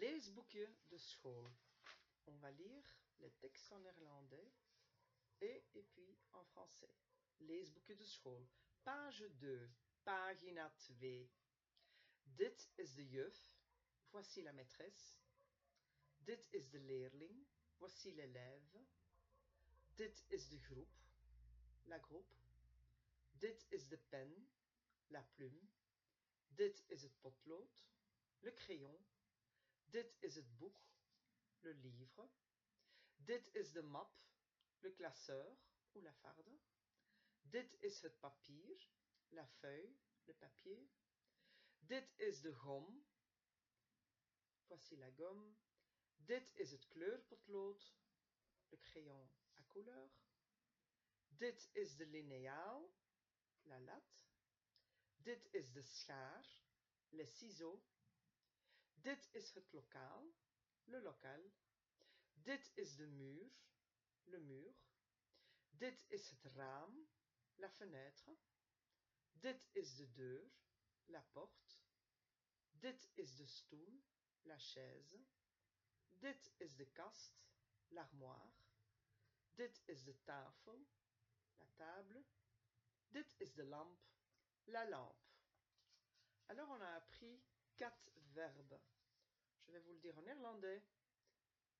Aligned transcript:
Leesboekje 0.00 0.74
de 0.90 0.98
school. 0.98 1.50
On 2.26 2.36
va 2.38 2.50
lire 2.50 2.96
le 3.20 3.30
texte 3.30 3.72
en 3.72 3.78
néerlandais 3.78 4.52
et, 5.40 5.64
et 5.74 5.82
puis 5.82 6.18
en 6.32 6.44
français. 6.44 6.94
Leesboekje 7.38 7.94
de 7.96 8.04
school. 8.04 8.48
Page 8.82 9.24
2, 9.38 9.70
pagina 10.04 10.68
2. 11.00 11.30
Dit 12.26 12.68
is 12.78 12.94
de 12.94 13.04
juf. 13.04 13.38
Voici 14.10 14.42
la 14.42 14.52
maîtresse. 14.52 15.20
Dit 16.18 16.48
is 16.52 16.68
de 16.70 16.78
leerling. 16.78 17.46
Voici 17.78 18.10
l'élève. 18.10 18.84
Dit 19.96 20.24
is 20.30 20.48
de 20.48 20.58
groep. 20.58 20.90
La 21.84 21.98
groep. 21.98 22.34
Dit 23.32 23.66
is 23.70 23.88
de 23.88 23.96
pen. 23.96 24.48
La 25.10 25.22
plume. 25.22 25.68
Dit 26.48 26.82
is 26.88 27.02
het 27.02 27.20
potlood. 27.20 27.84
Le 28.40 28.54
crayon. 28.54 29.13
Dit 29.94 30.16
is 30.20 30.34
het 30.34 30.56
boek. 30.56 30.80
Le 31.60 31.74
livre. 31.74 32.30
Dit 33.16 33.54
is 33.54 33.72
de 33.72 33.82
map. 33.82 34.16
Le 34.78 34.90
classeur 34.94 35.58
ou 35.92 36.02
la 36.02 36.12
farde. 36.12 36.56
Dit 37.40 37.76
is 37.80 38.00
het 38.00 38.18
papier. 38.20 38.88
La 39.28 39.46
feuille. 39.46 39.94
Le 40.24 40.34
papier. 40.34 40.90
Dit 41.78 42.12
is 42.16 42.40
de 42.40 42.52
gom. 42.52 43.06
Voici 44.66 44.96
la 44.96 45.10
gomme. 45.16 45.54
Dit 46.16 46.50
is 46.54 46.70
het 46.70 46.88
kleurpotlood. 46.88 47.94
Le 48.68 48.80
crayon 48.80 49.30
à 49.54 49.62
couleur. 49.62 50.10
Dit 51.28 51.68
is 51.72 51.96
de 51.96 52.06
lineaal. 52.06 52.90
La 53.62 53.78
latte. 53.78 54.18
Dit 55.16 55.48
is 55.52 55.72
de 55.72 55.82
schaar. 55.82 56.46
Les 57.08 57.38
ciseaux. 57.38 57.82
Dit 59.04 59.28
is 59.32 59.52
het 59.54 59.72
lokaal. 59.72 60.34
Le 60.84 61.00
local. 61.00 61.52
Dit 62.32 62.70
is 62.74 62.96
de 62.96 63.06
muur. 63.06 63.50
Le 64.22 64.38
mur. 64.38 64.74
Dit 65.68 66.04
is 66.08 66.30
het 66.30 66.44
raam. 66.44 67.08
La 67.54 67.70
fenêtre. 67.70 68.36
Dit 69.32 69.68
is 69.72 69.96
de 69.96 70.12
deur. 70.12 70.50
La 71.04 71.20
porte. 71.32 71.78
Dit 72.70 73.10
is 73.14 73.36
de 73.36 73.46
stoel. 73.46 74.02
La 74.42 74.58
chaise. 74.58 75.26
Dit 76.08 76.52
is 76.56 76.76
de 76.76 76.86
kast. 76.86 77.44
L'armoire. 77.88 78.52
Dit 79.54 79.82
is 79.84 80.04
de 80.04 80.22
tafel. 80.22 80.86
La 81.58 81.66
table. 81.74 82.24
Dit 83.08 83.34
is 83.38 83.54
de 83.54 83.64
lampe. 83.64 84.08
La 84.64 84.88
lampe. 84.88 85.22
Alors 86.46 86.70
on 86.70 86.80
a 86.80 86.94
appris 86.94 87.42
quatre 87.76 88.20
verbes. 88.32 88.93
Je 89.66 89.72
vais 89.72 89.80
vous 89.80 89.92
le 89.92 89.98
dire 89.98 90.16
en 90.18 90.22
néerlandais 90.22 90.82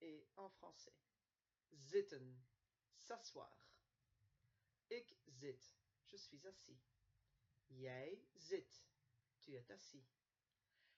et 0.00 0.26
en 0.36 0.48
français. 0.48 0.94
Zitten, 1.72 2.36
s'asseoir. 2.96 3.56
Ik 4.90 5.16
zit, 5.26 5.74
je 6.10 6.16
suis 6.16 6.44
assis. 6.46 6.82
Jij 7.66 8.28
zit, 8.34 8.82
tu 9.40 9.56
es 9.56 9.70
assis. 9.70 10.06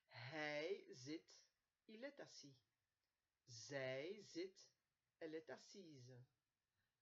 Hij 0.08 0.86
zit, 0.92 1.38
il 1.86 2.04
est 2.04 2.20
assis. 2.20 2.56
Zij 3.46 4.22
zit, 4.22 4.68
elle 5.18 5.36
est 5.36 5.50
assise. 5.50 6.24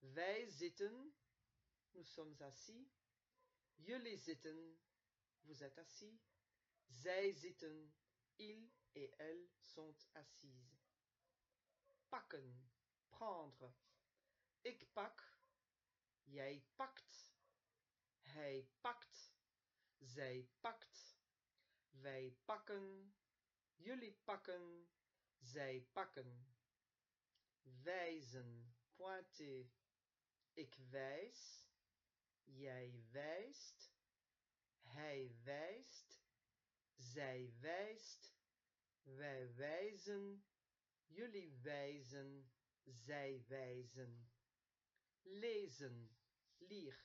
Wij 0.01 0.51
zitten, 0.51 1.15
nous 1.93 2.13
sommes 2.13 2.41
assis. 2.41 2.87
Jullie 3.77 4.19
zitten, 4.19 4.79
vous 5.43 5.63
êtes 5.63 5.79
assis. 5.79 6.21
Zij 6.89 7.33
zitten, 7.33 7.95
ils 8.37 8.73
et 8.95 9.15
elles 9.19 9.49
sont 9.61 10.07
assises. 10.15 10.95
Pakken, 12.09 12.71
prendre. 13.11 13.73
Ik 14.63 14.93
pak, 14.93 15.39
jij 16.25 16.65
pakt. 16.77 17.35
Hij 18.21 18.69
pakt, 18.81 19.35
zij 19.99 20.49
pakt. 20.61 21.19
Wij 21.91 22.37
pakken, 22.45 23.15
jullie 23.77 24.13
pakken, 24.25 24.89
zij 25.41 25.89
pakken. 25.93 26.57
Wijzen, 27.63 28.77
pointer. 28.97 29.67
Ik 30.53 30.75
wijs, 30.91 31.69
jij 32.43 33.05
wijst, 33.11 33.93
hij 34.81 35.37
wijst, 35.43 36.23
zij 36.97 37.53
wijst, 37.61 38.34
wij 39.05 39.55
wijzen, 39.55 40.45
jullie 41.07 41.59
wijzen, 41.63 42.53
zij 42.85 43.45
wijzen. 43.49 44.33
Lezen, 45.23 46.17
lire. 46.59 47.03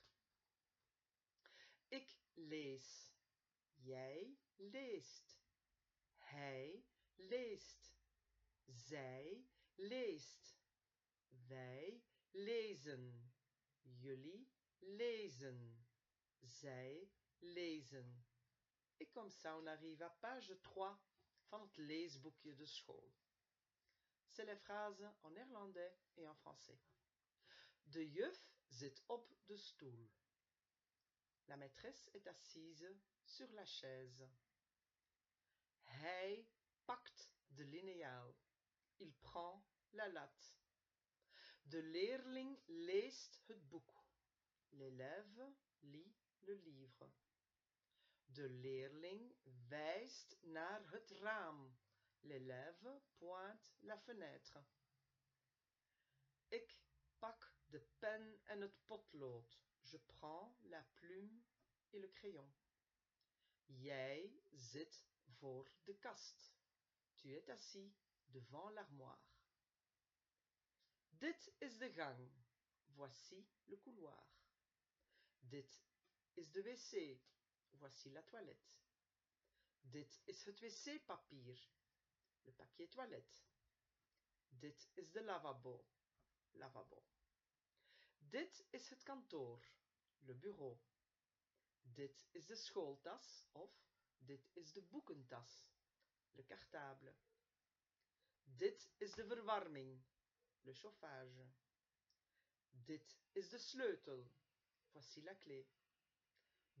Ik 1.88 2.18
lees, 2.34 3.14
jij 3.74 4.38
leest, 4.56 5.40
hij 6.16 6.84
leest, 7.14 7.94
zij 8.64 9.48
leest, 9.74 10.60
wij 11.46 12.04
lezen, 12.30 13.32
jullie 13.82 14.52
lezen, 14.78 15.86
zij 16.40 17.10
lezen. 17.38 18.24
Et 18.96 19.10
comme 19.10 19.30
ça, 19.30 19.56
on 19.56 19.66
arrive 19.66 20.02
à 20.02 20.10
page 20.20 20.60
3 20.60 20.98
van 21.50 21.60
het 21.60 21.76
de 22.56 22.66
school. 22.66 23.12
C'est 24.28 24.46
les 24.46 24.56
phrases 24.56 25.04
en 25.22 25.30
néerlandais 25.30 25.92
et 26.16 26.26
en 26.26 26.34
français. 26.34 26.80
De 27.82 28.04
juf 28.04 28.38
zit 28.68 29.02
op 29.06 29.34
de 29.46 29.56
stoel. 29.56 30.10
La 31.46 31.56
maîtresse 31.56 32.08
est 32.14 32.28
assise 32.28 32.96
sur 33.24 33.52
la 33.52 33.64
chaise. 33.64 34.28
Hij 35.82 36.48
pakt 36.84 37.34
de 37.46 37.64
lineaal. 37.64 38.36
Il 38.96 39.12
prend 39.12 39.64
la 39.90 40.08
latte. 40.08 40.54
De 41.62 41.82
leerling 41.82 42.58
leest 42.66 43.40
het 43.46 43.68
boek. 43.68 44.04
L'élève 44.68 45.54
lit 45.80 46.14
le 46.38 46.54
livre. 46.54 47.10
De 48.32 48.48
leerling 48.48 49.34
wijst 49.68 50.38
naar 50.42 50.90
het 50.90 51.10
raam. 51.10 51.78
L'élève 52.20 53.00
pointe 53.18 53.70
la 53.78 53.98
fenêtre. 53.98 54.64
Ik 56.48 56.78
pak 57.18 57.54
de 57.66 57.80
pen 57.98 58.40
en 58.44 58.60
het 58.60 58.86
potlood. 58.86 59.60
Je 59.80 59.98
prends 59.98 60.58
la 60.62 60.86
plume 60.94 61.42
et 61.90 62.00
le 62.00 62.12
crayon. 62.12 62.54
Jij 63.64 64.42
zit 64.50 65.04
voor 65.24 65.70
de 65.84 65.98
kast. 65.98 66.54
Tu 67.14 67.36
es 67.36 67.48
assis 67.48 67.92
devant 68.24 68.74
l'armoire. 68.74 69.22
Dit 71.08 71.52
is 71.58 71.78
de 71.78 71.92
gang. 71.92 72.30
Voici 72.86 73.48
le 73.64 73.78
couloir. 73.78 74.26
Dit 75.38 75.82
is 76.34 76.50
de 76.50 76.62
wc. 76.62 77.20
Voici 77.70 78.10
la 78.10 78.22
toilette. 78.22 78.78
Dit 79.80 80.20
is 80.24 80.44
het 80.44 80.60
wc-papier. 80.60 81.68
Le 82.42 82.52
papier 82.52 82.88
toilette. 82.88 83.42
Dit 84.48 84.88
is 84.94 85.10
de 85.10 85.22
lavabo. 85.22 85.86
Lavabo. 86.50 87.02
Dit 88.18 88.64
is 88.70 88.88
het 88.90 89.02
kantoor. 89.02 89.64
Le 90.18 90.34
bureau. 90.34 90.78
Dit 91.82 92.26
is 92.30 92.46
de 92.46 92.56
schooltas 92.56 93.44
of 93.52 93.70
dit 94.18 94.50
is 94.54 94.72
de 94.72 94.82
boekentas. 94.82 95.68
Le 96.30 96.44
cartable. 96.44 97.14
Dit 98.44 98.90
is 98.98 99.14
de 99.14 99.26
verwarming. 99.26 100.02
Le 100.60 100.74
chauffage. 100.74 101.46
Dit 102.70 103.16
is 103.32 103.48
de 103.48 103.58
sleutel. 103.58 104.30
Voici 104.90 105.22
la 105.22 105.34
clé. 105.34 105.66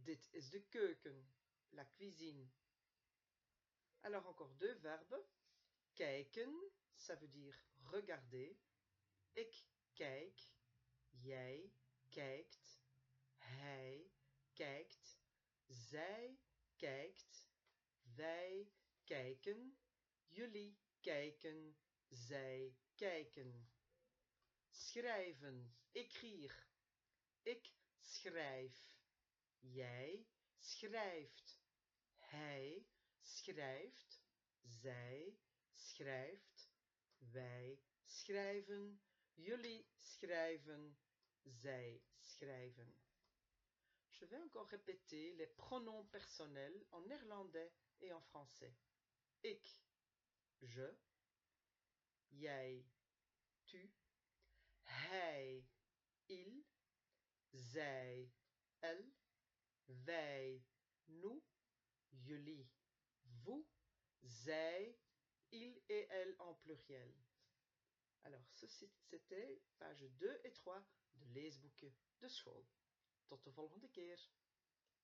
Dit 0.02 0.28
is 0.32 0.50
de 0.50 0.60
keuken. 0.68 1.34
La 1.68 1.84
cuisine. 1.84 2.48
Alors 4.00 4.26
encore 4.26 4.54
deux 4.58 4.74
verbes. 4.74 5.24
Kijken, 5.94 6.52
ça 6.94 7.16
veut 7.16 7.30
dire 7.30 7.56
regarder. 7.92 8.56
Ik 9.34 9.64
kijk. 9.94 10.40
Jij 11.08 11.72
kijkt. 12.08 12.82
Hij 13.36 14.10
kijkt. 14.52 15.18
Zij 15.66 16.38
kijkt. 16.76 17.48
Wij 18.02 18.72
kijken. 19.04 19.78
Jullie 20.26 20.78
kijken. 21.00 21.76
Zij 22.08 22.76
kijken. 22.94 23.70
Schrijven. 24.70 25.76
Écrire. 25.92 26.66
Ik 27.42 27.72
schrijf. 27.98 28.99
Jij 29.60 30.26
schrijft. 30.58 31.60
Hij 32.16 32.86
schrijft. 33.20 34.22
Zij 34.62 35.38
schrijft. 35.72 36.70
wij 37.20 37.82
schrijven, 38.04 39.02
jullie 39.34 39.88
schrijven, 39.94 40.98
zij 41.42 42.02
schrijven. 42.18 42.98
Je 44.08 44.26
vais 44.26 44.40
encore 44.40 44.66
répéter 44.68 45.34
les 45.36 45.54
pronoms 45.56 46.08
personnels 46.10 46.84
en 46.90 47.06
néerlandais 47.06 47.70
et 47.98 48.10
en 48.10 48.22
français. 48.22 48.74
Ik, 49.40 49.78
je, 50.58 50.98
jij, 52.26 52.86
tu, 53.64 53.92
hij, 54.82 55.68
il, 56.26 56.64
zij, 57.50 58.32
elle, 58.78 59.12
wij, 60.04 60.64
nous, 61.04 61.42
jullie, 62.08 62.70
vous, 63.22 63.66
zij, 64.20 64.98
il 65.48 65.82
et 65.86 66.06
elle 66.08 66.34
en 66.36 66.58
pluriel. 66.58 67.14
Alors, 68.22 68.44
ceci, 68.54 68.92
c'était 69.00 69.62
page 69.78 70.04
2 70.18 70.40
et 70.44 70.52
3 70.52 70.86
de 71.12 71.24
leesboeken 71.26 71.94
de 72.18 72.28
school. 72.28 72.66
Tot 73.26 73.44
de 73.44 73.52
volgende 73.52 73.88
keer. 73.90 74.30